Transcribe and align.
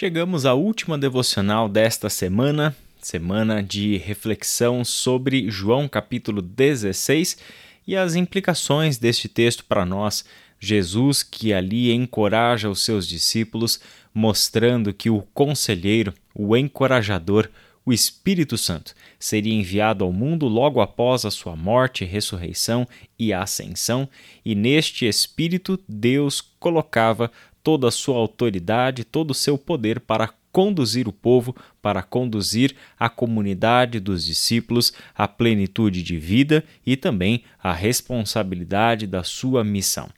Chegamos 0.00 0.46
à 0.46 0.54
última 0.54 0.96
devocional 0.96 1.68
desta 1.68 2.08
semana, 2.08 2.72
semana 3.02 3.60
de 3.60 3.96
reflexão 3.96 4.84
sobre 4.84 5.50
João 5.50 5.88
capítulo 5.88 6.40
16 6.40 7.36
e 7.84 7.96
as 7.96 8.14
implicações 8.14 8.96
deste 8.96 9.28
texto 9.28 9.64
para 9.64 9.84
nós. 9.84 10.24
Jesus 10.60 11.24
que 11.24 11.52
ali 11.52 11.92
encoraja 11.92 12.70
os 12.70 12.84
seus 12.84 13.08
discípulos, 13.08 13.80
mostrando 14.14 14.94
que 14.94 15.10
o 15.10 15.22
conselheiro, 15.34 16.14
o 16.32 16.56
encorajador, 16.56 17.48
o 17.88 17.92
Espírito 17.92 18.58
Santo 18.58 18.94
seria 19.18 19.54
enviado 19.54 20.04
ao 20.04 20.12
mundo 20.12 20.46
logo 20.46 20.80
após 20.80 21.24
a 21.24 21.30
sua 21.30 21.56
morte, 21.56 22.04
ressurreição 22.04 22.86
e 23.18 23.32
ascensão, 23.32 24.08
e 24.44 24.54
neste 24.54 25.06
Espírito 25.06 25.80
Deus 25.88 26.40
colocava 26.60 27.32
toda 27.62 27.88
a 27.88 27.92
sua 27.92 28.16
autoridade, 28.16 29.04
todo 29.04 29.32
o 29.32 29.34
seu 29.34 29.58
poder 29.58 30.00
para 30.00 30.30
conduzir 30.50 31.06
o 31.06 31.12
povo, 31.12 31.54
para 31.80 32.02
conduzir 32.02 32.74
a 32.98 33.08
comunidade 33.08 34.00
dos 34.00 34.24
discípulos 34.24 34.92
à 35.14 35.28
plenitude 35.28 36.02
de 36.02 36.16
vida 36.16 36.64
e 36.84 36.96
também 36.96 37.44
à 37.62 37.72
responsabilidade 37.72 39.06
da 39.06 39.22
sua 39.22 39.62
missão. 39.62 40.08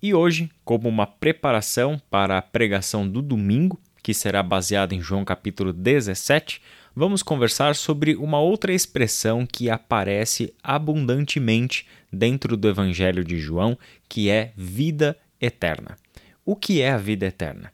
E 0.00 0.14
hoje, 0.14 0.48
como 0.64 0.88
uma 0.88 1.06
preparação 1.06 2.00
para 2.08 2.38
a 2.38 2.42
pregação 2.42 3.08
do 3.08 3.20
domingo, 3.20 3.80
que 4.02 4.14
será 4.14 4.42
baseada 4.42 4.94
em 4.94 5.00
João 5.00 5.24
capítulo 5.24 5.72
17, 5.72 6.62
vamos 6.94 7.22
conversar 7.22 7.74
sobre 7.74 8.14
uma 8.14 8.38
outra 8.38 8.72
expressão 8.72 9.44
que 9.44 9.68
aparece 9.68 10.54
abundantemente 10.62 11.86
dentro 12.12 12.56
do 12.56 12.68
Evangelho 12.68 13.24
de 13.24 13.38
João, 13.38 13.76
que 14.08 14.30
é 14.30 14.52
vida 14.56 15.16
eterna. 15.40 15.96
O 16.50 16.56
que 16.56 16.80
é 16.80 16.92
a 16.92 16.96
vida 16.96 17.26
eterna? 17.26 17.70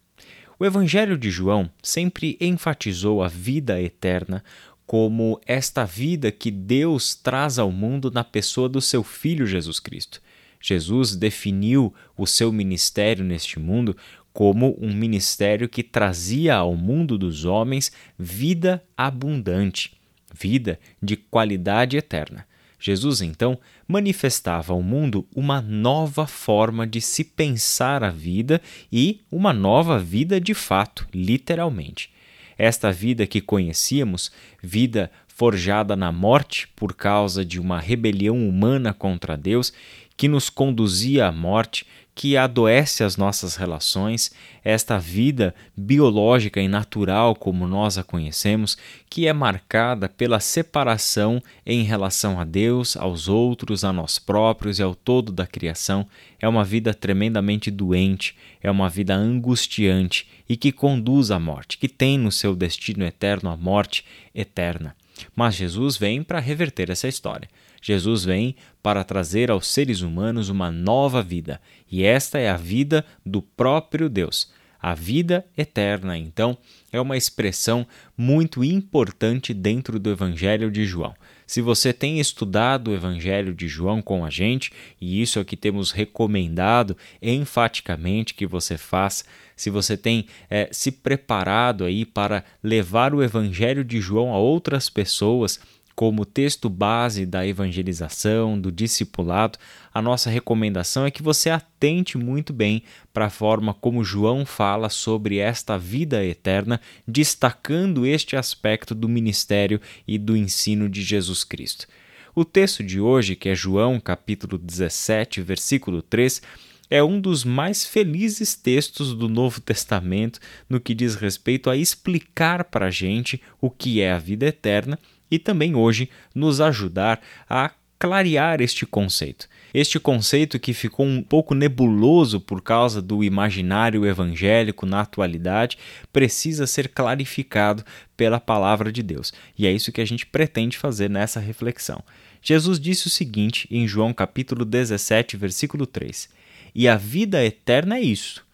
O 0.59 0.66
Evangelho 0.66 1.16
de 1.16 1.30
João 1.30 1.70
sempre 1.80 2.37
enfatizou 2.41 3.23
a 3.23 3.28
vida 3.28 3.80
eterna 3.80 4.42
como 4.84 5.41
esta 5.47 5.84
vida 5.84 6.33
que 6.33 6.50
Deus 6.50 7.14
traz 7.14 7.56
ao 7.56 7.70
mundo 7.70 8.11
na 8.11 8.25
pessoa 8.25 8.69
do 8.69 8.81
seu 8.81 9.05
Filho 9.05 9.47
Jesus 9.47 9.78
Cristo. 9.78 10.20
Jesus 10.61 11.14
definiu 11.14 11.94
o 12.19 12.27
seu 12.27 12.50
ministério 12.50 13.25
neste 13.25 13.61
mundo 13.61 13.97
como 14.33 14.77
um 14.81 14.92
ministério 14.92 15.69
que 15.69 15.84
trazia 15.84 16.56
ao 16.56 16.75
mundo 16.75 17.16
dos 17.16 17.44
homens 17.44 17.92
vida 18.19 18.83
abundante, 18.97 19.92
vida 20.34 20.81
de 21.00 21.16
qualidade 21.16 21.97
eterna. 21.97 22.44
Jesus, 22.85 23.23
então, 23.23 23.59
manifestava 23.89 24.75
ao 24.75 24.83
mundo 24.83 25.27
uma 25.35 25.63
nova 25.63 26.27
forma 26.27 26.87
de 26.87 27.01
se 27.01 27.25
pensar 27.25 28.05
a 28.05 28.11
vida 28.11 28.61
e 28.93 29.23
uma 29.33 29.55
nova 29.55 29.99
vida 29.99 30.39
de 30.39 30.53
fato, 30.53 31.09
literalmente. 31.11 32.12
Esta 32.59 32.93
vida 32.93 33.27
que 33.27 33.41
conhecíamos, 33.41 34.31
vida 34.62 35.11
forjada 35.27 35.97
na 35.97 36.12
morte 36.12 36.69
por 36.77 36.93
causa 36.95 37.43
de 37.43 37.59
uma 37.59 37.81
rebelião 37.81 38.47
humana 38.47 38.93
contra 38.93 39.35
Deus, 39.35 39.73
que 40.15 40.29
nos 40.29 40.51
conduzia 40.51 41.29
à 41.29 41.33
morte, 41.33 41.87
que 42.15 42.37
adoece 42.37 43.03
as 43.03 43.17
nossas 43.17 43.57
relações, 43.57 44.31
esta 44.62 44.98
vida 44.98 45.55
biológica 45.77 46.61
e 46.61 46.69
natural 46.69 47.34
como 47.34 47.67
nós 47.67 47.98
a 47.98 48.05
conhecemos, 48.05 48.79
que 49.11 49.27
é 49.27 49.33
marcada 49.33 50.09
pela 50.09 50.39
separação 50.39 51.43
em 51.67 51.83
relação 51.83 52.39
a 52.39 52.45
Deus, 52.45 52.97
aos 52.97 53.29
outros, 53.29 53.83
a 53.83 53.93
nós 53.93 54.19
próprios 54.19 54.79
e 54.79 54.83
ao 54.83 54.95
todo 54.95 55.33
da 55.33 55.47
criação, 55.47 56.06
é 56.39 56.48
uma 56.48 56.65
vida 56.65 56.95
tremendamente 56.95 57.71
doente, 57.71 58.37
é 58.62 58.71
uma 58.71 58.89
vida 58.89 59.15
angustiante 59.15 60.28
e 60.49 60.56
que 60.56 60.71
conduz 60.71 61.33
à 61.33 61.41
morte, 61.41 61.78
que 61.78 61.89
tem 61.89 62.17
no 62.17 62.31
seu 62.31 62.55
destino 62.55 63.05
eterno 63.05 63.51
a 63.51 63.56
morte 63.56 64.05
eterna. 64.33 64.95
Mas 65.34 65.55
Jesus 65.55 65.97
vem 65.97 66.23
para 66.23 66.41
reverter 66.41 66.91
essa 66.91 67.09
história. 67.09 67.49
Jesus 67.87 68.25
vem 68.25 68.57
para 68.83 69.05
trazer 69.05 69.50
aos 69.50 69.67
seres 69.67 70.00
humanos 70.00 70.49
uma 70.49 70.71
nova 70.71 71.22
vida, 71.22 71.61
e 71.93 72.03
esta 72.03 72.39
é 72.39 72.49
a 72.49 72.56
vida 72.56 73.05
do 73.27 73.43
próprio 73.43 74.09
Deus. 74.09 74.50
A 74.81 74.95
vida 74.95 75.45
eterna, 75.56 76.17
então, 76.17 76.56
é 76.91 76.99
uma 76.99 77.17
expressão 77.17 77.87
muito 78.17 78.65
importante 78.65 79.53
dentro 79.53 79.99
do 79.99 80.11
Evangelho 80.11 80.71
de 80.71 80.87
João. 80.87 81.15
Se 81.47 81.61
você 81.61 81.93
tem 81.93 82.19
estudado 82.19 82.89
o 82.91 82.94
Evangelho 82.94 83.55
de 83.55 83.69
João 83.69 84.00
com 84.00 84.25
a 84.25 84.31
gente, 84.31 84.73
e 84.99 85.21
isso 85.21 85.39
é 85.39 85.43
o 85.43 85.44
que 85.44 85.56
temos 85.56 85.91
recomendado 85.91 86.97
enfaticamente 87.21 88.33
que 88.33 88.47
você 88.47 88.78
faça, 88.78 89.25
se 89.55 89.69
você 89.69 89.94
tem 89.94 90.27
é, 90.49 90.71
se 90.73 90.91
preparado 90.91 91.84
aí 91.84 92.06
para 92.06 92.44
levar 92.62 93.15
o 93.15 93.23
Evangelho 93.23 93.84
de 93.84 94.00
João 94.00 94.33
a 94.33 94.39
outras 94.39 94.89
pessoas, 94.89 95.61
como 95.94 96.25
texto 96.25 96.69
base 96.69 97.25
da 97.25 97.47
evangelização, 97.47 98.59
do 98.60 98.72
discipulado, 98.72 99.59
a 99.93 100.03
nossa 100.03 100.28
recomendação 100.28 101.06
é 101.06 101.10
que 101.10 101.22
você 101.22 101.50
atente 101.50 102.19
muito 102.19 102.53
bem 102.53 102.82
para 103.12 103.27
a 103.27 103.31
forma 103.31 103.72
como 103.72 104.05
João 104.05 104.44
fala 104.44 104.88
sobre 104.88 105.38
esta 105.38 105.78
vida 105.78 106.25
eterna, 106.25 106.81
destacando 107.06 108.05
este 108.05 108.37
aspecto 108.37 108.94
do 108.94 109.09
ministério 109.09 109.81
e 110.06 110.19
do 110.19 110.37
ensino 110.37 110.88
de 110.88 111.03
Jesus 111.03 111.44
Cristo. 111.44 111.87
O 112.34 112.44
texto 112.44 112.82
de 112.82 113.00
hoje, 113.00 113.37
que 113.37 113.49
é 113.49 113.55
João 113.55 114.00
capítulo 114.00 114.59
17, 114.59 115.41
versículo 115.41 116.03
3, 116.03 116.43
é 116.91 117.03
um 117.03 117.21
dos 117.21 117.44
mais 117.44 117.87
felizes 117.87 118.55
textos 118.55 119.15
do 119.15 119.28
Novo 119.28 119.61
Testamento 119.61 120.41
no 120.69 120.81
que 120.81 120.94
diz 120.94 121.15
respeito 121.15 121.71
a 121.71 121.76
explicar 121.76 122.65
para 122.65 122.87
a 122.87 122.91
gente 122.91 123.41
o 123.61 123.71
que 123.71 124.00
é 124.00 124.12
a 124.12 124.19
vida 124.19 124.47
eterna 124.47 124.99
e 125.31 125.39
também 125.39 125.75
hoje 125.75 126.09
nos 126.35 126.61
ajudar 126.61 127.21
a 127.49 127.71
clarear 127.99 128.61
este 128.61 128.85
conceito. 128.85 129.49
Este 129.73 129.99
conceito 129.99 130.59
que 130.59 130.73
ficou 130.73 131.07
um 131.07 131.23
pouco 131.23 131.55
nebuloso 131.55 132.39
por 132.39 132.61
causa 132.61 133.01
do 133.01 133.25
imaginário 133.25 134.05
evangélico 134.05 134.85
na 134.85 135.01
atualidade 135.01 135.79
precisa 136.12 136.67
ser 136.67 136.89
clarificado 136.89 137.83
pela 138.17 138.39
palavra 138.39 138.93
de 138.93 139.03
Deus. 139.03 139.33
E 139.59 139.67
é 139.67 139.73
isso 139.73 139.91
que 139.91 140.01
a 140.01 140.05
gente 140.05 140.27
pretende 140.27 140.77
fazer 140.77 141.09
nessa 141.09 141.41
reflexão. 141.41 142.05
Jesus 142.43 142.79
disse 142.79 143.06
o 143.06 143.11
seguinte 143.11 143.67
em 143.71 143.89
João 143.89 144.12
capítulo 144.12 144.67
17, 144.67 145.37
versículo 145.37 145.87
3: 145.87 146.29
E 146.75 146.87
a 146.87 146.97
vida 146.97 147.43
eterna 147.43 147.97
é 147.97 148.03
isso: 148.03 148.45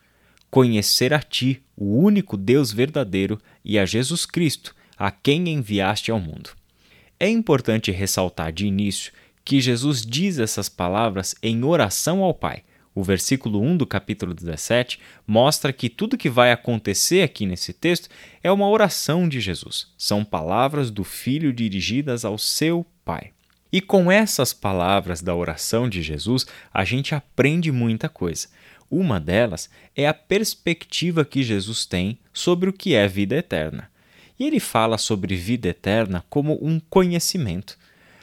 conhecer 0.48 1.12
a 1.12 1.18
ti, 1.18 1.60
o 1.76 1.98
único 1.98 2.36
Deus 2.36 2.72
verdadeiro, 2.72 3.36
e 3.64 3.80
a 3.80 3.84
Jesus 3.84 4.24
Cristo, 4.24 4.74
a 4.96 5.10
quem 5.10 5.48
enviaste 5.48 6.10
ao 6.10 6.20
mundo. 6.20 6.59
É 7.22 7.28
importante 7.28 7.90
ressaltar 7.90 8.50
de 8.50 8.66
início 8.66 9.12
que 9.44 9.60
Jesus 9.60 10.00
diz 10.00 10.38
essas 10.38 10.70
palavras 10.70 11.34
em 11.42 11.62
oração 11.62 12.22
ao 12.22 12.32
Pai. 12.32 12.62
O 12.94 13.04
versículo 13.04 13.60
1 13.60 13.76
do 13.76 13.86
capítulo 13.86 14.32
17 14.32 14.98
mostra 15.26 15.70
que 15.70 15.90
tudo 15.90 16.16
que 16.16 16.30
vai 16.30 16.50
acontecer 16.50 17.22
aqui 17.22 17.44
nesse 17.44 17.74
texto 17.74 18.08
é 18.42 18.50
uma 18.50 18.66
oração 18.66 19.28
de 19.28 19.38
Jesus. 19.38 19.88
São 19.98 20.24
palavras 20.24 20.90
do 20.90 21.04
Filho 21.04 21.52
dirigidas 21.52 22.24
ao 22.24 22.38
seu 22.38 22.86
Pai. 23.04 23.32
E 23.70 23.82
com 23.82 24.10
essas 24.10 24.54
palavras 24.54 25.20
da 25.20 25.34
oração 25.34 25.90
de 25.90 26.00
Jesus, 26.00 26.46
a 26.72 26.86
gente 26.86 27.14
aprende 27.14 27.70
muita 27.70 28.08
coisa. 28.08 28.48
Uma 28.90 29.20
delas 29.20 29.68
é 29.94 30.08
a 30.08 30.14
perspectiva 30.14 31.22
que 31.22 31.42
Jesus 31.42 31.84
tem 31.84 32.18
sobre 32.32 32.70
o 32.70 32.72
que 32.72 32.94
é 32.94 33.06
vida 33.06 33.36
eterna. 33.36 33.90
E 34.40 34.46
ele 34.46 34.58
fala 34.58 34.96
sobre 34.96 35.36
vida 35.36 35.68
eterna 35.68 36.24
como 36.30 36.58
um 36.62 36.80
conhecimento. 36.80 37.76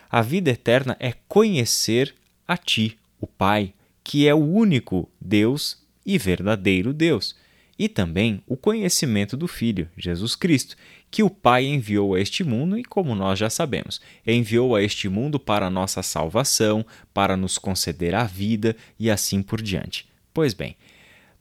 A 0.09 0.23
vida 0.23 0.49
eterna 0.49 0.97
é 0.99 1.13
conhecer 1.27 2.15
a 2.47 2.57
Ti, 2.57 2.97
o 3.21 3.27
Pai, 3.27 3.71
que 4.03 4.27
é 4.27 4.33
o 4.33 4.43
único 4.43 5.07
Deus 5.21 5.85
e 6.03 6.17
verdadeiro 6.17 6.91
Deus, 6.91 7.35
e 7.77 7.87
também 7.87 8.41
o 8.47 8.57
conhecimento 8.57 9.37
do 9.37 9.47
Filho, 9.47 9.87
Jesus 9.95 10.35
Cristo, 10.35 10.75
que 11.11 11.21
o 11.21 11.29
Pai 11.29 11.65
enviou 11.65 12.15
a 12.15 12.19
este 12.19 12.43
mundo 12.43 12.79
e, 12.79 12.83
como 12.83 13.13
nós 13.13 13.37
já 13.37 13.49
sabemos, 13.49 14.01
enviou 14.25 14.75
a 14.75 14.81
este 14.81 15.07
mundo 15.07 15.39
para 15.39 15.67
a 15.67 15.69
nossa 15.69 16.01
salvação, 16.01 16.83
para 17.13 17.37
nos 17.37 17.59
conceder 17.59 18.15
a 18.15 18.23
vida 18.23 18.75
e 18.99 19.11
assim 19.11 19.43
por 19.43 19.61
diante. 19.61 20.09
Pois 20.33 20.55
bem, 20.55 20.75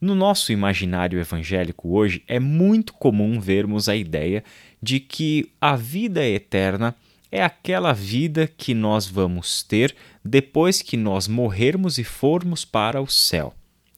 no 0.00 0.14
nosso 0.14 0.52
imaginário 0.52 1.19
evangélico 1.19 1.96
hoje 1.96 2.22
é 2.28 2.38
muito 2.38 2.93
comum 2.93 3.40
vermos 3.40 3.88
a 3.88 3.96
ideia 3.96 4.44
de 4.82 5.00
que 5.00 5.50
a 5.60 5.75
vida 5.75 6.25
eterna 6.25 6.94
é 7.31 7.43
aquela 7.43 7.93
vida 7.93 8.46
que 8.46 8.75
nós 8.75 9.06
vamos 9.06 9.62
ter 9.62 9.94
depois 10.25 10.82
que 10.82 10.96
nós 10.96 11.26
morrermos 11.26 11.98
e 11.98 12.04
formos 12.04 12.64
para 12.64 13.00
o 13.00 13.06
céu. 13.06 13.54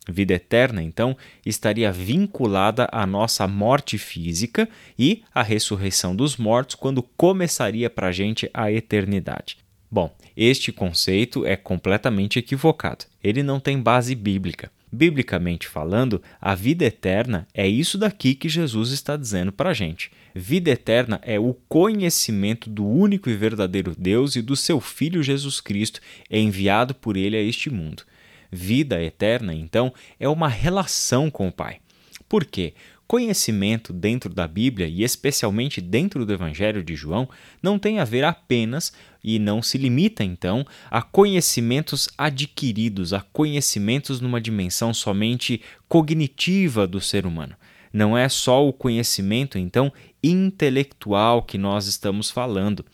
Vida 0.09 0.33
eterna, 0.33 0.83
então, 0.83 1.15
estaria 1.45 1.93
vinculada 1.93 2.89
à 2.91 3.07
nossa 3.07 3.47
morte 3.47 3.99
física 3.99 4.67
e 4.99 5.23
à 5.35 5.43
ressurreição 5.43 6.17
dos 6.17 6.39
mortos, 6.39 6.77
quando 6.77 7.03
começaria 7.03 7.91
para 7.91 8.09
a 8.09 8.13
gente 8.13 8.49
a 8.55 8.73
eternidade. 8.73 9.59
Bom, 9.91 10.15
este 10.35 10.73
conceito 10.73 11.45
é 11.45 11.57
completamente 11.57 12.39
equivocado. 12.39 13.05
Ele 13.23 13.43
não 13.43 13.61
tem 13.61 13.81
base 13.81 14.15
bíblica. 14.15 14.71
Biblicamente 14.91 15.69
falando, 15.69 16.23
a 16.41 16.55
vida 16.55 16.85
eterna 16.85 17.47
é 17.53 17.69
isso 17.69 17.99
daqui 17.99 18.35
que 18.35 18.49
Jesus 18.49 18.91
está 18.91 19.17
dizendo 19.17 19.53
para 19.53 19.71
a 19.71 19.75
gente. 19.75 20.11
Vida 20.35 20.71
eterna 20.71 21.21
é 21.23 21.39
o 21.39 21.55
conhecimento 21.69 22.71
do 22.71 22.87
único 22.87 23.29
e 23.29 23.37
verdadeiro 23.37 23.95
Deus 23.99 24.35
e 24.37 24.43
do 24.43 24.57
seu 24.57 24.81
Filho 24.81 25.23
Jesus 25.23 25.61
Cristo, 25.61 26.01
enviado 26.31 26.95
por 26.95 27.17
ele 27.17 27.37
a 27.37 27.43
este 27.43 27.69
mundo. 27.69 28.03
Vida 28.51 29.03
eterna, 29.03 29.55
então, 29.55 29.93
é 30.19 30.29
uma 30.29 30.49
relação 30.49 31.31
com 31.31 31.49
o 31.49 31.53
Pai. 31.53 31.81
Por 32.27 32.45
quê? 32.45 32.73
Conhecimento 33.09 33.91
dentro 33.91 34.35
da 34.35 34.47
Bíblia 34.47 34.87
e 34.87 35.03
especialmente 35.03 35.81
dentro 35.81 36.27
do 36.27 36.33
Evangelho 36.35 36.85
de 36.85 36.95
João 36.95 37.27
não 37.63 37.79
tem 37.79 38.01
a 38.01 38.05
ver 38.05 38.23
apenas 38.23 38.93
e 39.25 39.39
não 39.39 39.63
se 39.63 39.79
limita 39.79 40.23
então 40.23 40.63
a 40.91 41.01
conhecimentos 41.01 42.07
adquiridos, 42.19 43.15
a 43.15 43.23
conhecimentos 43.33 44.21
numa 44.21 44.39
dimensão 44.39 44.93
somente 44.93 45.63
cognitiva 45.89 46.87
do 46.87 47.01
ser 47.01 47.25
humano. 47.25 47.57
Não 47.91 48.17
é 48.17 48.29
só 48.29 48.69
o 48.69 48.75
conhecimento 48.75 49.57
então 49.57 49.91
intelectual 50.23 51.43
que 51.43 51.57
nós 51.57 51.87
estamos 51.87 52.31
falando. 52.31 52.85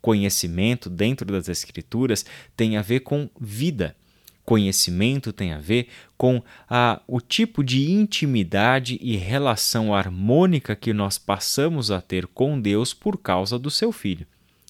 Conhecimento 0.00 0.88
dentro 0.88 1.26
das 1.26 1.48
Escrituras 1.48 2.24
tem 2.56 2.76
a 2.76 2.82
ver 2.82 3.00
com 3.00 3.28
vida 3.40 3.96
Conhecimento 4.44 5.32
tem 5.32 5.52
a 5.52 5.58
ver 5.58 5.88
com 6.18 6.42
a, 6.68 7.00
o 7.06 7.18
tipo 7.20 7.64
de 7.64 7.90
intimidade 7.90 8.98
e 9.00 9.16
relação 9.16 9.94
harmônica 9.94 10.76
que 10.76 10.92
nós 10.92 11.16
passamos 11.16 11.90
a 11.90 12.00
ter 12.00 12.26
com 12.26 12.60
Deus 12.60 12.92
por 12.92 13.16
causa 13.16 13.58
do 13.58 13.70
seu 13.70 13.90
Filho. 13.90 14.26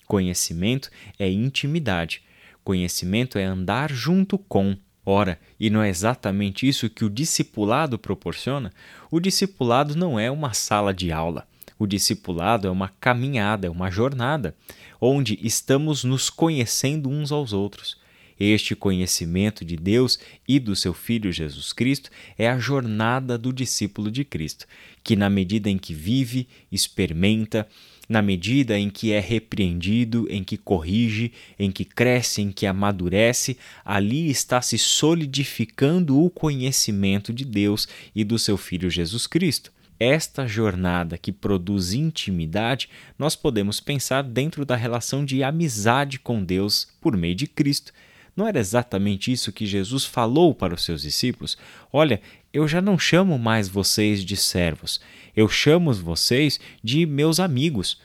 Conhecimento 0.07 0.91
é 1.19 1.29
intimidade. 1.29 2.23
Conhecimento 2.63 3.37
é 3.37 3.45
andar 3.45 3.91
junto 3.93 4.39
com. 4.39 4.77
Ora, 5.05 5.39
e 5.59 5.69
não 5.69 5.83
é 5.83 5.89
exatamente 5.89 6.69
isso 6.69 6.89
que 6.89 7.05
o 7.05 7.11
discipulado 7.11 7.99
proporciona? 7.99 8.73
O 9.11 9.19
discipulado 9.19 9.97
não 9.97 10.19
é 10.19 10.31
uma 10.31 10.55
sala 10.55 10.95
de 10.95 11.11
aula. 11.11 11.47
O 11.79 11.87
discipulado 11.87 12.69
é 12.69 12.71
uma 12.71 12.89
caminhada, 13.01 13.67
é 13.67 13.71
uma 13.71 13.91
jornada, 13.91 14.55
onde 15.01 15.39
estamos 15.43 16.05
nos 16.05 16.31
conhecendo 16.31 17.11
uns 17.11 17.33
aos 17.33 17.53
outros. 17.53 18.04
Este 18.39 18.75
conhecimento 18.75 19.65
de 19.65 19.77
Deus 19.77 20.19
e 20.47 20.59
do 20.59 20.75
seu 20.75 20.93
Filho 20.93 21.33
Jesus 21.33 21.73
Cristo 21.73 22.11
é 22.37 22.49
a 22.49 22.59
jornada 22.59 23.39
do 23.39 23.53
discípulo 23.53 24.11
de 24.11 24.25
Cristo, 24.25 24.67
que, 25.03 25.15
na 25.15 25.31
medida 25.31 25.71
em 25.71 25.79
que 25.79 25.95
vive, 25.95 26.49
experimenta, 26.71 27.69
na 28.09 28.21
medida 28.21 28.79
em 28.79 28.91
que 28.91 29.13
é 29.13 29.21
repreendido, 29.21 30.27
em 30.29 30.43
que 30.43 30.57
corrige, 30.57 31.33
em 31.59 31.71
que 31.71 31.85
cresce, 31.85 32.43
em 32.43 32.51
que 32.51 32.67
amadurece, 32.67 33.57
ali 33.85 34.29
está 34.29 34.61
se 34.61 34.79
solidificando 34.79 36.23
o 36.23 36.29
conhecimento 36.29 37.33
de 37.33 37.45
Deus 37.45 37.89
e 38.15 38.25
do 38.25 38.39
seu 38.39 38.57
Filho 38.57 38.91
Jesus 38.91 39.27
Cristo. 39.27 39.73
Esta 39.99 40.47
jornada 40.47 41.17
que 41.17 41.31
produz 41.31 41.93
intimidade, 41.93 42.89
nós 43.17 43.37
podemos 43.37 43.79
pensar 43.79 44.23
dentro 44.23 44.65
da 44.65 44.75
relação 44.75 45.25
de 45.25 45.43
amizade 45.43 46.19
com 46.19 46.45
Deus 46.45 46.89
por 47.01 47.17
meio 47.17 47.35
de 47.35 47.47
Cristo 47.47 47.93
não 48.37 48.47
era 48.47 48.59
exatamente 48.59 49.31
isso 49.31 49.53
que 49.53 49.67
Jesus 49.67 50.05
falou 50.05 50.55
para 50.55 50.75
os 50.75 50.85
seus 50.85 51.03
discípulos? 51.03 51.57
Olha, 51.93 52.21
eu 52.53 52.67
já 52.67 52.81
não 52.81 52.99
chamo 52.99 53.39
mais 53.39 53.69
vocês 53.69 54.25
de 54.25 54.37
servos, 54.37 55.01
eu 55.37 55.49
chamo 55.49 55.93
vocês 55.93 56.59
de 56.83 57.07
meus 57.07 57.39
amigos. 57.41 58.01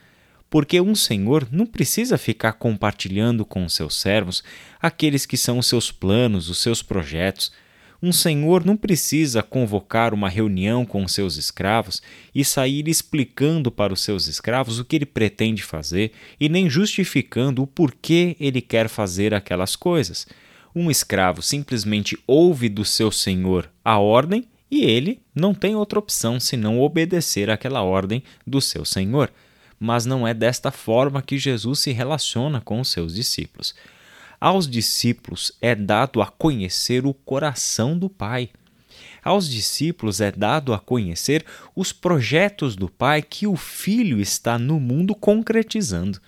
Porque 0.50 0.82
um 0.82 0.96
senhor 0.96 1.48
não 1.52 1.66
precisa 1.66 2.18
ficar 2.18 2.54
compartilhando 2.54 3.46
com 3.46 3.70
seus 3.70 3.96
servos 3.96 4.44
aqueles 4.82 5.26
que 5.26 5.38
são 5.38 5.60
os 5.60 5.68
seus 5.68 5.92
planos, 5.92 6.50
os 6.50 6.58
seus 6.58 6.82
projetos. 6.82 7.52
Um 8.02 8.14
senhor 8.14 8.66
não 8.66 8.78
precisa 8.78 9.44
convocar 9.44 10.14
uma 10.14 10.30
reunião 10.30 10.86
com 10.86 11.06
seus 11.06 11.36
escravos 11.36 12.02
e 12.34 12.46
sair 12.46 12.88
explicando 12.88 13.70
para 13.70 13.92
os 13.92 14.02
seus 14.02 14.28
escravos 14.28 14.80
o 14.80 14.86
que 14.86 14.96
ele 14.96 15.06
pretende 15.06 15.62
fazer 15.62 16.14
e 16.40 16.48
nem 16.48 16.70
justificando 16.70 17.62
o 17.62 17.68
porquê 17.68 18.38
ele 18.40 18.62
quer 18.62 18.88
fazer 18.88 19.34
aquelas 19.34 19.76
coisas. 19.76 20.26
Um 20.74 20.90
escravo 20.90 21.42
simplesmente 21.42 22.18
ouve 22.26 22.70
do 22.70 22.86
seu 22.86 23.12
senhor 23.12 23.70
a 23.84 24.00
ordem 24.00 24.46
e 24.72 24.86
ele 24.86 25.20
não 25.36 25.54
tem 25.54 25.76
outra 25.76 26.00
opção 26.00 26.40
senão 26.40 26.80
obedecer 26.80 27.50
àquela 27.50 27.82
ordem 27.82 28.24
do 28.48 28.62
seu 28.62 28.86
senhor. 28.86 29.30
Mas 29.78 30.06
não 30.06 30.26
é 30.26 30.34
desta 30.34 30.72
forma 30.72 31.22
que 31.22 31.38
Jesus 31.38 31.80
se 31.80 31.92
relaciona 31.92 32.62
com 32.62 32.80
os 32.80 32.90
seus 32.90 33.16
discípulos. 33.16 33.74
Aos 34.40 34.70
discípulos 34.70 35.52
é 35.60 35.76
dado 35.76 36.22
a 36.22 36.28
conhecer 36.28 37.06
o 37.06 37.14
coração 37.14 37.98
do 37.98 38.10
Pai. 38.10 38.50
Aos 39.22 39.50
discípulos 39.50 40.22
é 40.22 40.32
dado 40.32 40.74
a 40.74 40.80
conhecer 40.80 41.46
os 41.76 41.92
projetos 41.92 42.76
do 42.76 42.90
Pai 42.90 43.22
que 43.22 43.46
o 43.46 43.58
Filho 43.58 44.20
está 44.20 44.58
no 44.58 44.80
mundo 44.80 45.14
concretizando. 45.14 46.22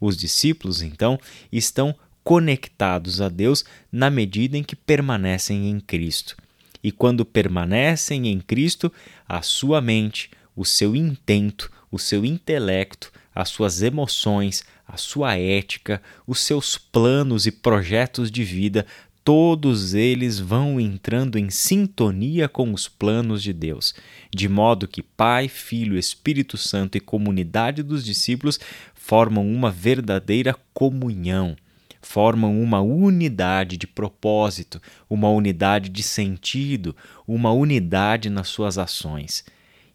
Os 0.00 0.16
discípulos, 0.16 0.80
então, 0.80 1.18
estão 1.52 1.94
conectados 2.24 3.20
a 3.20 3.28
Deus 3.28 3.64
na 3.92 4.08
medida 4.08 4.56
em 4.56 4.62
que 4.62 4.74
permanecem 4.74 5.68
em 5.68 5.78
Cristo. 5.80 6.36
E 6.82 6.90
quando 6.90 7.26
permanecem 7.26 8.28
em 8.28 8.40
Cristo, 8.40 8.90
a 9.28 9.42
sua 9.42 9.82
mente, 9.82 10.30
o 10.56 10.64
seu 10.64 10.96
intento, 10.96 11.70
o 11.90 11.98
seu 11.98 12.24
intelecto, 12.24 13.12
as 13.34 13.50
suas 13.50 13.82
emoções, 13.82 14.64
a 14.92 14.96
sua 14.96 15.36
ética, 15.36 16.02
os 16.26 16.40
seus 16.40 16.76
planos 16.76 17.46
e 17.46 17.52
projetos 17.52 18.30
de 18.30 18.42
vida, 18.42 18.84
todos 19.24 19.94
eles 19.94 20.38
vão 20.40 20.80
entrando 20.80 21.38
em 21.38 21.50
sintonia 21.50 22.48
com 22.48 22.72
os 22.72 22.88
planos 22.88 23.42
de 23.42 23.52
Deus, 23.52 23.94
de 24.34 24.48
modo 24.48 24.88
que 24.88 25.02
Pai, 25.02 25.46
Filho, 25.46 25.96
Espírito 25.96 26.56
Santo 26.56 26.96
e 26.96 27.00
comunidade 27.00 27.82
dos 27.82 28.04
discípulos 28.04 28.58
formam 28.94 29.48
uma 29.48 29.70
verdadeira 29.70 30.56
comunhão, 30.74 31.56
formam 32.02 32.60
uma 32.60 32.80
unidade 32.80 33.76
de 33.76 33.86
propósito, 33.86 34.80
uma 35.08 35.28
unidade 35.28 35.88
de 35.88 36.02
sentido, 36.02 36.96
uma 37.28 37.52
unidade 37.52 38.28
nas 38.28 38.48
suas 38.48 38.78
ações. 38.78 39.44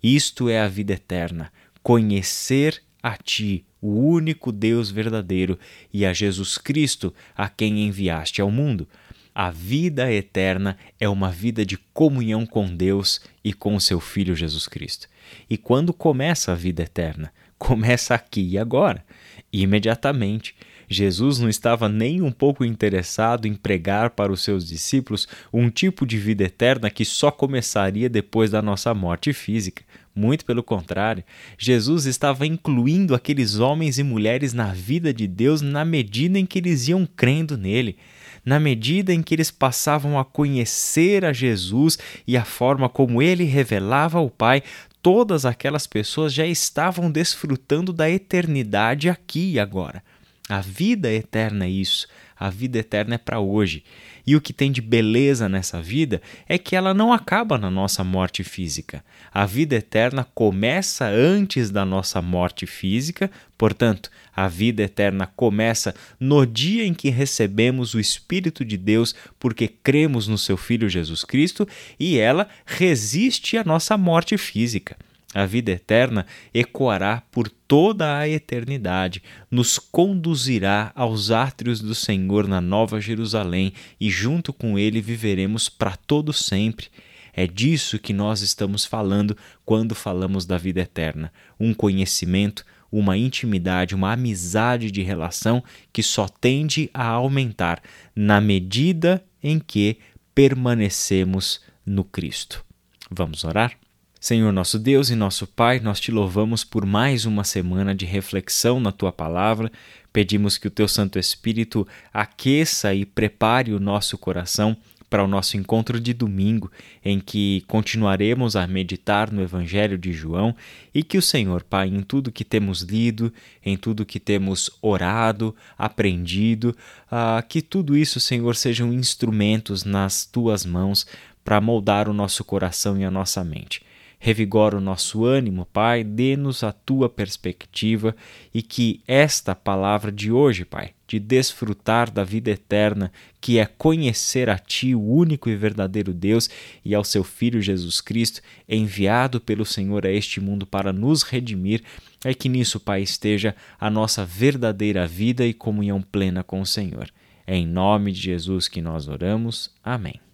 Isto 0.01 0.49
é 0.49 0.61
a 0.61 0.67
vida 0.67 0.93
eterna, 0.93 1.51
conhecer 1.81 2.84
a 3.05 3.15
Ti, 3.17 3.63
o 3.79 3.99
único 3.99 4.51
Deus 4.51 4.89
verdadeiro, 4.89 5.59
e 5.93 6.07
a 6.07 6.11
Jesus 6.11 6.57
Cristo, 6.57 7.13
a 7.37 7.47
quem 7.47 7.85
enviaste 7.85 8.41
ao 8.41 8.49
mundo. 8.49 8.87
A 9.35 9.51
vida 9.51 10.11
eterna 10.11 10.75
é 10.99 11.07
uma 11.07 11.29
vida 11.29 11.63
de 11.63 11.77
comunhão 11.93 12.47
com 12.47 12.75
Deus 12.75 13.21
e 13.43 13.53
com 13.53 13.75
o 13.75 13.79
seu 13.79 13.99
Filho 13.99 14.35
Jesus 14.35 14.67
Cristo. 14.67 15.07
E 15.47 15.55
quando 15.55 15.93
começa 15.93 16.51
a 16.51 16.55
vida 16.55 16.81
eterna? 16.81 17.31
Começa 17.59 18.15
aqui 18.15 18.41
e 18.41 18.57
agora, 18.57 19.05
imediatamente. 19.53 20.55
Jesus 20.89 21.39
não 21.39 21.49
estava 21.49 21.89
nem 21.89 22.21
um 22.21 22.31
pouco 22.31 22.63
interessado 22.63 23.47
em 23.47 23.53
pregar 23.53 24.11
para 24.11 24.31
os 24.31 24.43
seus 24.43 24.67
discípulos 24.67 25.27
um 25.51 25.69
tipo 25.69 26.05
de 26.05 26.17
vida 26.17 26.43
eterna 26.43 26.89
que 26.89 27.05
só 27.05 27.31
começaria 27.31 28.09
depois 28.09 28.51
da 28.51 28.61
nossa 28.61 28.93
morte 28.93 29.33
física. 29.33 29.83
Muito 30.15 30.45
pelo 30.45 30.63
contrário, 30.63 31.25
Jesus 31.57 32.05
estava 32.05 32.47
incluindo 32.47 33.13
aqueles 33.13 33.59
homens 33.59 33.99
e 33.99 34.03
mulheres 34.03 34.53
na 34.53 34.73
vida 34.73 35.13
de 35.13 35.27
Deus 35.27 35.61
na 35.61 35.83
medida 35.83 36.39
em 36.39 36.45
que 36.45 36.59
eles 36.59 36.87
iam 36.87 37.05
crendo 37.05 37.57
nele, 37.57 37.97
na 38.45 38.57
medida 38.57 39.13
em 39.13 39.21
que 39.21 39.35
eles 39.35 39.51
passavam 39.51 40.17
a 40.17 40.23
conhecer 40.23 41.25
a 41.25 41.33
Jesus 41.33 41.99
e 42.25 42.37
a 42.37 42.45
forma 42.45 42.87
como 42.87 43.21
ele 43.21 43.43
revelava 43.43 44.17
ao 44.17 44.29
Pai, 44.29 44.63
todas 45.01 45.45
aquelas 45.45 45.85
pessoas 45.85 46.33
já 46.33 46.45
estavam 46.47 47.11
desfrutando 47.11 47.91
da 47.91 48.09
eternidade 48.09 49.09
aqui 49.09 49.53
e 49.53 49.59
agora. 49.59 50.01
A 50.47 50.61
vida 50.61 51.11
eterna 51.11 51.65
é 51.65 51.69
isso. 51.69 52.07
A 52.37 52.49
vida 52.49 52.77
eterna 52.77 53.15
é 53.15 53.17
para 53.17 53.39
hoje. 53.39 53.83
E 54.27 54.35
o 54.35 54.41
que 54.41 54.53
tem 54.53 54.71
de 54.71 54.81
beleza 54.81 55.47
nessa 55.49 55.81
vida 55.81 56.21
é 56.47 56.57
que 56.57 56.75
ela 56.75 56.93
não 56.93 57.11
acaba 57.11 57.57
na 57.57 57.71
nossa 57.71 58.03
morte 58.03 58.43
física. 58.43 59.03
A 59.33 59.45
vida 59.45 59.75
eterna 59.75 60.27
começa 60.35 61.07
antes 61.07 61.71
da 61.71 61.85
nossa 61.85 62.21
morte 62.21 62.65
física, 62.67 63.31
portanto, 63.57 64.11
a 64.35 64.47
vida 64.47 64.83
eterna 64.83 65.25
começa 65.35 65.95
no 66.19 66.45
dia 66.45 66.85
em 66.85 66.93
que 66.93 67.09
recebemos 67.09 67.93
o 67.93 67.99
Espírito 67.99 68.65
de 68.65 68.77
Deus 68.77 69.15
porque 69.39 69.67
cremos 69.67 70.27
no 70.27 70.37
seu 70.37 70.57
Filho 70.57 70.89
Jesus 70.89 71.23
Cristo 71.23 71.67
e 71.99 72.19
ela 72.19 72.47
resiste 72.65 73.57
à 73.57 73.63
nossa 73.63 73.97
morte 73.97 74.37
física. 74.37 74.97
A 75.35 75.45
vida 75.45 75.73
eterna 75.73 76.25
ecoará 76.53 77.21
por 77.29 77.49
toda 77.49 78.17
a 78.17 78.25
eternidade, 78.25 79.21
nos 79.51 79.77
conduzirá 79.77 80.93
aos 80.95 81.29
átrios 81.29 81.81
do 81.81 81.93
Senhor 81.93 82.47
na 82.47 82.61
Nova 82.61 83.01
Jerusalém 83.01 83.73
e 83.99 84.09
junto 84.09 84.53
com 84.53 84.79
ele 84.79 85.01
viveremos 85.01 85.67
para 85.67 85.97
todo 85.97 86.31
sempre. 86.31 86.87
É 87.33 87.45
disso 87.45 87.99
que 87.99 88.13
nós 88.13 88.39
estamos 88.39 88.85
falando 88.85 89.35
quando 89.65 89.93
falamos 89.93 90.45
da 90.45 90.57
vida 90.57 90.79
eterna, 90.79 91.33
um 91.59 91.73
conhecimento, 91.73 92.63
uma 92.89 93.17
intimidade, 93.17 93.93
uma 93.93 94.13
amizade 94.13 94.89
de 94.89 95.01
relação 95.01 95.61
que 95.91 96.01
só 96.01 96.29
tende 96.29 96.89
a 96.93 97.05
aumentar 97.07 97.83
na 98.15 98.39
medida 98.39 99.21
em 99.43 99.59
que 99.59 99.97
permanecemos 100.33 101.59
no 101.85 102.05
Cristo. 102.05 102.63
Vamos 103.11 103.43
orar? 103.43 103.77
Senhor 104.25 104.51
nosso 104.51 104.79
Deus 104.79 105.11
e 105.11 105.15
nosso 105.15 105.45
Pai, 105.45 105.79
nós 105.79 105.99
te 105.99 106.09
louvamos 106.11 106.63
por 106.63 106.83
mais 106.83 107.25
uma 107.27 107.43
semana 107.43 107.93
de 107.93 108.07
reflexão 108.07 108.79
na 108.79 108.91
tua 108.91 109.11
palavra. 109.11 109.71
Pedimos 110.11 110.57
que 110.57 110.67
o 110.67 110.71
teu 110.71 110.87
Santo 110.87 111.19
Espírito 111.19 111.87
aqueça 112.11 112.91
e 112.95 113.05
prepare 113.05 113.71
o 113.71 113.79
nosso 113.79 114.17
coração 114.17 114.75
para 115.11 115.23
o 115.23 115.27
nosso 115.27 115.57
encontro 115.57 115.99
de 115.99 116.11
domingo, 116.11 116.71
em 117.03 117.19
que 117.19 117.63
continuaremos 117.67 118.55
a 118.55 118.65
meditar 118.65 119.31
no 119.31 119.43
Evangelho 119.43 119.95
de 119.95 120.11
João 120.11 120.55
e 120.91 121.03
que 121.03 121.19
o 121.19 121.21
Senhor, 121.21 121.61
Pai, 121.61 121.89
em 121.89 122.01
tudo 122.01 122.31
que 122.31 122.43
temos 122.43 122.81
lido, 122.81 123.31
em 123.63 123.77
tudo 123.77 124.07
que 124.07 124.19
temos 124.19 124.71
orado, 124.81 125.55
aprendido, 125.77 126.75
uh, 127.11 127.47
que 127.47 127.61
tudo 127.61 127.95
isso, 127.95 128.19
Senhor, 128.19 128.55
sejam 128.55 128.91
instrumentos 128.91 129.83
nas 129.83 130.25
tuas 130.25 130.65
mãos 130.65 131.05
para 131.43 131.61
moldar 131.61 132.09
o 132.09 132.13
nosso 132.13 132.43
coração 132.43 132.97
e 132.97 133.05
a 133.05 133.11
nossa 133.11 133.43
mente. 133.43 133.83
Revigora 134.19 134.77
o 134.77 134.81
nosso 134.81 135.25
ânimo, 135.25 135.67
Pai, 135.71 136.03
dê-nos 136.03 136.63
a 136.63 136.71
tua 136.71 137.09
perspectiva 137.09 138.15
e 138.53 138.61
que 138.61 139.01
esta 139.07 139.53
palavra 139.53 140.11
de 140.11 140.31
hoje, 140.31 140.65
Pai, 140.65 140.91
de 141.07 141.19
desfrutar 141.19 142.09
da 142.09 142.23
vida 142.23 142.49
eterna, 142.49 143.11
que 143.39 143.59
é 143.59 143.65
conhecer 143.65 144.49
a 144.49 144.57
Ti, 144.57 144.95
o 144.95 145.01
único 145.01 145.49
e 145.49 145.55
verdadeiro 145.55 146.13
Deus, 146.13 146.49
e 146.83 146.95
ao 146.95 147.03
Seu 147.03 147.23
Filho 147.23 147.61
Jesus 147.61 148.01
Cristo, 148.01 148.41
enviado 148.67 149.39
pelo 149.39 149.65
Senhor 149.65 150.05
a 150.05 150.11
este 150.11 150.41
mundo 150.41 150.65
para 150.65 150.91
nos 150.91 151.21
redimir, 151.23 151.83
é 152.23 152.33
que 152.33 152.49
nisso, 152.49 152.79
Pai, 152.79 153.01
esteja 153.01 153.55
a 153.79 153.89
nossa 153.89 154.25
verdadeira 154.25 155.05
vida 155.05 155.45
e 155.45 155.53
comunhão 155.53 156.01
plena 156.01 156.43
com 156.43 156.59
o 156.59 156.65
Senhor. 156.65 157.09
É 157.45 157.55
em 157.55 157.67
nome 157.67 158.11
de 158.11 158.21
Jesus 158.21 158.67
que 158.67 158.81
nós 158.81 159.07
oramos. 159.07 159.69
Amém. 159.83 160.25